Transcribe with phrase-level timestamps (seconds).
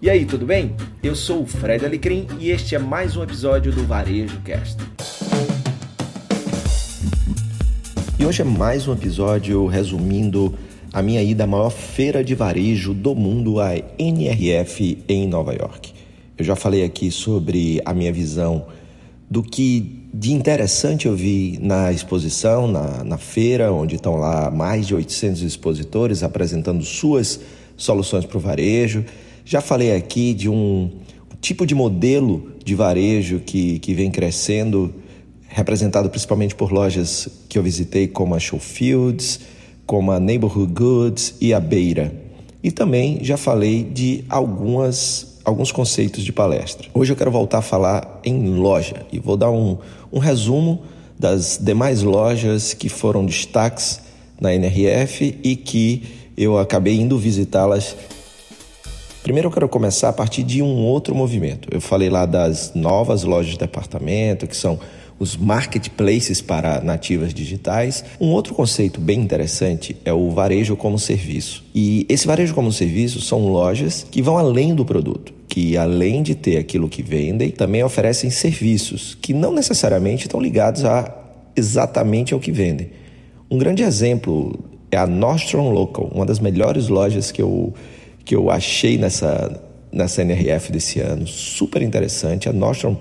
[0.00, 0.76] E aí, tudo bem?
[1.02, 4.76] Eu sou o Fred Alecrim e este é mais um episódio do Varejo Cast.
[8.18, 10.54] E hoje é mais um episódio resumindo
[10.92, 15.94] a minha ida à maior feira de varejo do mundo, a NRF em Nova York.
[16.36, 18.66] Eu já falei aqui sobre a minha visão
[19.30, 24.86] do que de interessante eu vi na exposição, na, na feira, onde estão lá mais
[24.86, 27.40] de 800 expositores apresentando suas
[27.78, 29.02] soluções para o varejo.
[29.48, 30.90] Já falei aqui de um
[31.40, 34.92] tipo de modelo de varejo que, que vem crescendo,
[35.46, 39.38] representado principalmente por lojas que eu visitei, como a Showfields,
[39.86, 42.12] como a Neighborhood Goods e a Beira.
[42.60, 46.88] E também já falei de algumas alguns conceitos de palestra.
[46.92, 49.78] Hoje eu quero voltar a falar em loja e vou dar um,
[50.12, 50.82] um resumo
[51.16, 54.00] das demais lojas que foram destaques
[54.40, 56.02] na NRF e que
[56.36, 57.94] eu acabei indo visitá-las.
[59.26, 61.68] Primeiro eu quero começar a partir de um outro movimento.
[61.72, 64.78] Eu falei lá das novas lojas de departamento, que são
[65.18, 68.04] os marketplaces para nativas digitais.
[68.20, 71.64] Um outro conceito bem interessante é o varejo como serviço.
[71.74, 76.36] E esse varejo como serviço são lojas que vão além do produto, que além de
[76.36, 81.12] ter aquilo que vendem, também oferecem serviços que não necessariamente estão ligados a
[81.56, 82.90] exatamente ao que vendem.
[83.50, 84.56] Um grande exemplo
[84.88, 87.74] é a Nordstrom Local, uma das melhores lojas que eu,
[88.26, 89.58] que eu achei nessa,
[89.90, 91.26] nessa NRF desse ano.
[91.28, 92.48] Super interessante.
[92.48, 92.96] A Nordstrom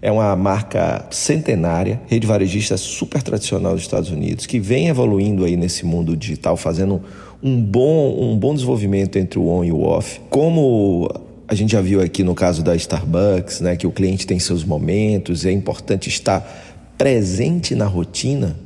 [0.00, 5.56] é uma marca centenária, rede varejista super tradicional dos Estados Unidos, que vem evoluindo aí
[5.56, 7.02] nesse mundo digital, fazendo
[7.42, 10.20] um bom, um bom desenvolvimento entre o on e o off.
[10.30, 11.08] Como
[11.46, 14.64] a gente já viu aqui no caso da Starbucks, né, que o cliente tem seus
[14.64, 16.40] momentos, é importante estar
[16.96, 18.56] presente na rotina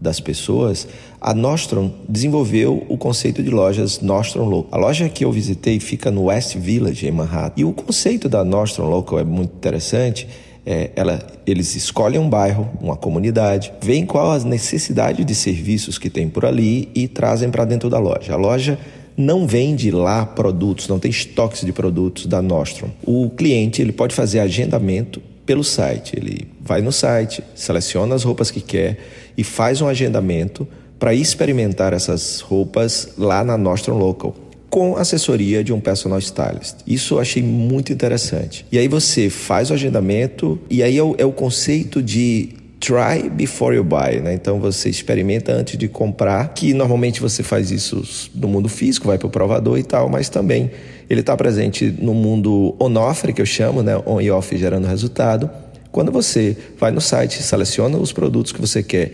[0.00, 0.86] das pessoas,
[1.20, 4.68] a Nostrum desenvolveu o conceito de lojas Nostrum Local.
[4.72, 7.60] A loja que eu visitei fica no West Village, em Manhattan.
[7.60, 10.28] E o conceito da Nostrum Local é muito interessante
[10.66, 16.10] é, ela, eles escolhem um bairro, uma comunidade, veem qual a necessidade de serviços que
[16.10, 18.32] tem por ali e trazem para dentro da loja.
[18.32, 18.76] A loja
[19.16, 22.88] não vende lá produtos, não tem estoques de produtos da Nostrum.
[23.04, 26.14] O cliente ele pode fazer agendamento pelo site.
[26.16, 28.98] Ele vai no site, seleciona as roupas que quer
[29.38, 30.66] e faz um agendamento
[30.98, 34.34] para experimentar essas roupas lá na Nostrum Local
[34.68, 36.78] com assessoria de um personal stylist.
[36.86, 38.66] Isso eu achei muito interessante.
[38.70, 42.50] E aí você faz o agendamento e aí é o, é o conceito de
[42.86, 44.32] try before you buy, né?
[44.32, 49.18] Então você experimenta antes de comprar, que normalmente você faz isso no mundo físico, vai
[49.18, 50.70] para o provador e tal, mas também
[51.10, 54.00] ele está presente no mundo on-offer, que eu chamo, né?
[54.06, 55.50] On e off gerando resultado.
[55.90, 59.12] Quando você vai no site, seleciona os produtos que você quer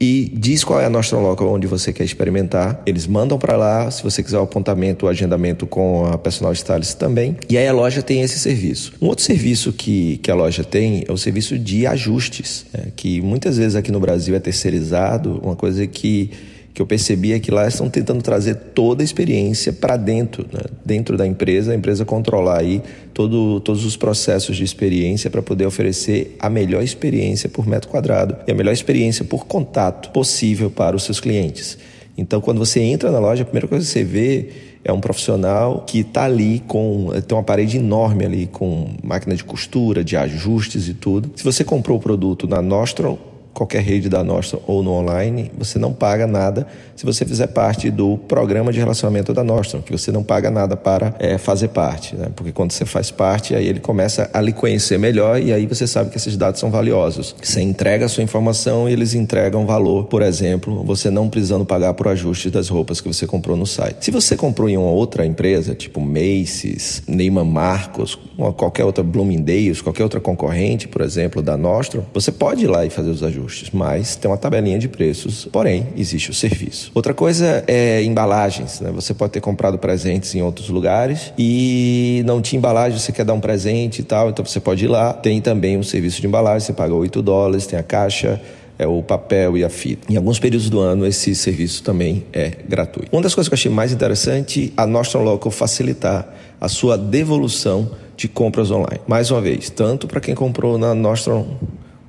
[0.00, 2.80] e diz qual é a Nostrum Local onde você quer experimentar.
[2.86, 6.96] Eles mandam para lá, se você quiser o apontamento, o agendamento com a personal stylist
[6.96, 7.36] também.
[7.48, 8.92] E aí a loja tem esse serviço.
[9.00, 12.86] Um outro serviço que, que a loja tem é o serviço de ajustes, né?
[12.94, 16.30] que muitas vezes aqui no Brasil é terceirizado, uma coisa que
[16.78, 20.60] que eu percebi é que lá estão tentando trazer toda a experiência para dentro, né?
[20.84, 22.80] dentro da empresa, a empresa controlar aí
[23.12, 28.36] todo, todos os processos de experiência para poder oferecer a melhor experiência por metro quadrado
[28.46, 31.76] e a melhor experiência por contato possível para os seus clientes.
[32.16, 34.48] Então, quando você entra na loja, a primeira coisa que você vê
[34.84, 37.08] é um profissional que está ali com.
[37.26, 41.32] tem uma parede enorme ali com máquina de costura, de ajustes e tudo.
[41.34, 43.18] Se você comprou o produto na Nostrum,
[43.58, 46.64] qualquer rede da Nostrum ou no online, você não paga nada
[46.94, 50.76] se você fizer parte do programa de relacionamento da Nostrum, que você não paga nada
[50.76, 52.28] para é, fazer parte, né?
[52.36, 55.88] porque quando você faz parte, aí ele começa a lhe conhecer melhor e aí você
[55.88, 57.34] sabe que esses dados são valiosos.
[57.42, 61.94] Você entrega a sua informação e eles entregam valor, por exemplo, você não precisando pagar
[61.94, 64.04] por ajuste das roupas que você comprou no site.
[64.04, 68.16] Se você comprou em uma outra empresa, tipo Macy's, Neiman Marcos,
[68.56, 72.90] qualquer outra Bloomingdale's, qualquer outra concorrente, por exemplo, da Nostrum, você pode ir lá e
[72.90, 76.90] fazer os ajustes ajustes, mas tem uma tabelinha de preços, porém existe o serviço.
[76.94, 78.90] Outra coisa é embalagens, né?
[78.92, 83.32] Você pode ter comprado presentes em outros lugares e não tinha embalagem, você quer dar
[83.32, 85.12] um presente e tal, então você pode ir lá.
[85.12, 88.40] Tem também um serviço de embalagem, você paga 8 dólares, tem a caixa,
[88.78, 90.12] é o papel e a fita.
[90.12, 93.08] Em alguns períodos do ano, esse serviço também é gratuito.
[93.10, 96.28] Uma das coisas que eu achei mais interessante, a Nostrum Local facilitar
[96.60, 99.00] a sua devolução de compras online.
[99.06, 101.56] Mais uma vez, tanto para quem comprou na Nostrum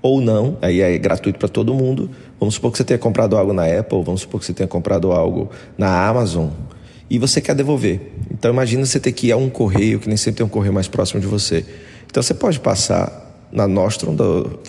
[0.02, 2.10] ou não, aí é gratuito para todo mundo.
[2.40, 5.12] Vamos supor que você tenha comprado algo na Apple, vamos supor que você tenha comprado
[5.12, 6.50] algo na Amazon
[7.10, 8.14] e você quer devolver.
[8.32, 10.74] Então imagina você ter que ir a um correio, que nem sempre tem um correio
[10.74, 11.66] mais próximo de você.
[12.10, 14.16] Então você pode passar na Nostrum,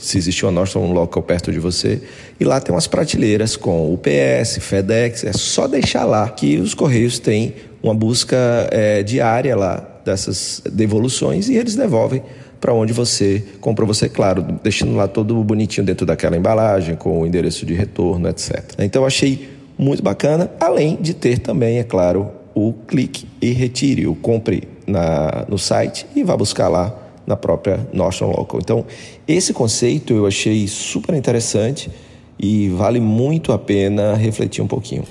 [0.00, 2.00] se existe uma Nostrum local perto de você,
[2.38, 7.19] e lá tem umas prateleiras com UPS, FedEx, é só deixar lá que os correios
[7.19, 8.37] têm uma busca
[8.71, 12.23] é, diária lá dessas devoluções e eles devolvem
[12.61, 17.26] para onde você comprou, você, claro, deixando lá todo bonitinho dentro daquela embalagem, com o
[17.26, 18.75] endereço de retorno, etc.
[18.81, 19.49] Então, achei
[19.79, 25.47] muito bacana, além de ter também, é claro, o clique e retire, o compre na,
[25.49, 26.94] no site e vá buscar lá
[27.26, 28.61] na própria Notion Local.
[28.61, 28.85] Então,
[29.26, 31.91] esse conceito eu achei super interessante
[32.38, 35.05] e vale muito a pena refletir um pouquinho.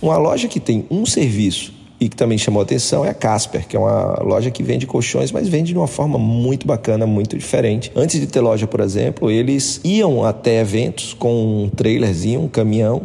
[0.00, 3.76] Uma loja que tem um serviço e que também chamou atenção é a Casper, que
[3.76, 7.92] é uma loja que vende colchões, mas vende de uma forma muito bacana, muito diferente.
[7.94, 13.02] Antes de ter loja, por exemplo, eles iam até eventos com um trailerzinho, um caminhão,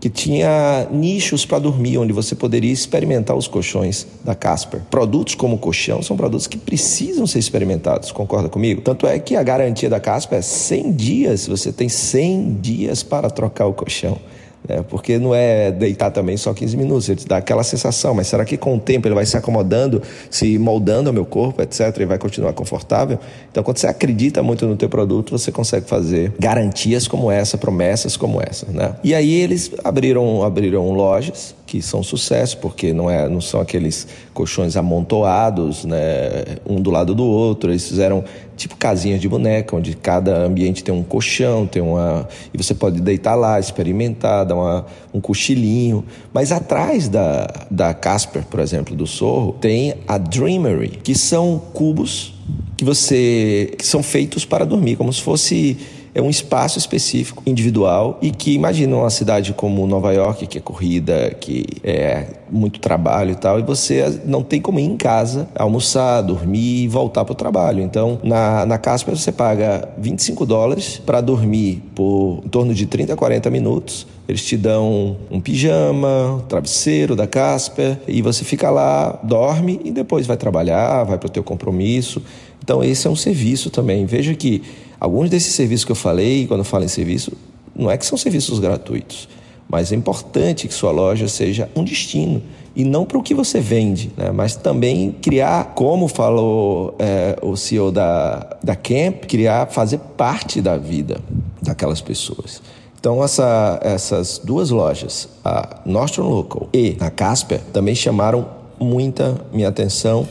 [0.00, 4.80] que tinha nichos para dormir, onde você poderia experimentar os colchões da Casper.
[4.90, 8.80] Produtos como colchão são produtos que precisam ser experimentados, concorda comigo?
[8.80, 13.30] Tanto é que a garantia da Casper é 100 dias, você tem 100 dias para
[13.30, 14.18] trocar o colchão.
[14.68, 18.26] É, porque não é deitar também só 15 minutos, ele te dá aquela sensação, mas
[18.26, 21.96] será que com o tempo ele vai se acomodando, se moldando ao meu corpo, etc,
[21.98, 23.18] e vai continuar confortável?
[23.50, 28.16] Então, quando você acredita muito no teu produto, você consegue fazer garantias como essa, promessas
[28.16, 28.94] como essa, né?
[29.02, 34.04] E aí eles abriram, abriram lojas que são sucesso, porque não, é, não são aqueles
[34.34, 37.70] colchões amontoados, né, um do lado do outro.
[37.70, 38.24] Eles fizeram
[38.56, 43.00] tipo casinhas de boneca, onde cada ambiente tem um colchão, tem uma e você pode
[43.00, 44.84] deitar lá, experimentar, dar uma,
[45.14, 46.04] um cochilinho.
[46.34, 52.34] Mas atrás da, da Casper, por exemplo, do Sorro, tem a Dreamery, que são cubos
[52.76, 55.78] que você que são feitos para dormir, como se fosse
[56.14, 60.60] é um espaço específico, individual, e que imagina uma cidade como Nova York, que é
[60.60, 65.48] corrida, que é muito trabalho e tal, e você não tem como ir em casa,
[65.54, 67.82] almoçar, dormir e voltar para o trabalho.
[67.82, 73.12] Então, na, na Casper você paga 25 dólares para dormir por em torno de 30
[73.12, 74.06] a 40 minutos.
[74.28, 79.90] Eles te dão um pijama, um travesseiro da Casper, e você fica lá, dorme e
[79.90, 82.22] depois vai trabalhar, vai para o teu compromisso.
[82.62, 84.04] Então, esse é um serviço também.
[84.06, 84.62] Veja que
[85.00, 87.32] Alguns desses serviços que eu falei, quando eu falo em serviço,
[87.74, 89.28] não é que são serviços gratuitos,
[89.66, 92.42] mas é importante que sua loja seja um destino
[92.76, 94.30] e não para o que você vende, né?
[94.30, 100.76] mas também criar, como falou é, o CEO da, da Camp, criar, fazer parte da
[100.76, 101.18] vida
[101.62, 102.62] daquelas pessoas.
[102.98, 108.46] Então, essa, essas duas lojas, a Northern Local e a Casper, também chamaram
[108.78, 110.28] muita minha atenção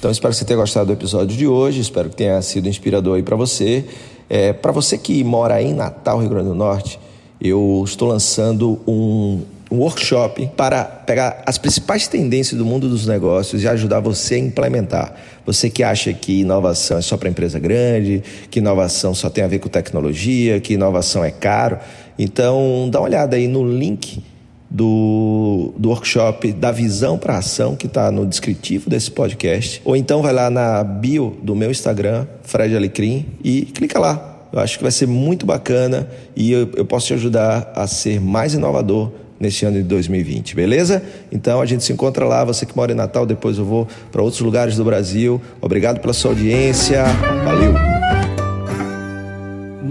[0.00, 3.16] então espero que você tenha gostado do episódio de hoje, espero que tenha sido inspirador
[3.16, 3.84] aí para você.
[4.30, 6.98] É, para você que mora em Natal, Rio Grande do Norte,
[7.38, 13.62] eu estou lançando um, um workshop para pegar as principais tendências do mundo dos negócios
[13.62, 15.14] e ajudar você a implementar.
[15.44, 19.48] Você que acha que inovação é só para empresa grande, que inovação só tem a
[19.48, 21.78] ver com tecnologia, que inovação é caro.
[22.18, 24.22] Então, dá uma olhada aí no link
[24.70, 29.82] do, do workshop da visão para ação que está no descritivo desse podcast.
[29.84, 34.28] Ou então vai lá na bio do meu Instagram, Fred Alecrim, e clica lá.
[34.52, 38.20] Eu acho que vai ser muito bacana e eu, eu posso te ajudar a ser
[38.20, 41.02] mais inovador nesse ano de 2020, beleza?
[41.32, 42.44] Então a gente se encontra lá.
[42.44, 45.40] Você que mora em Natal, depois eu vou para outros lugares do Brasil.
[45.60, 47.04] Obrigado pela sua audiência.
[47.44, 47.99] Valeu!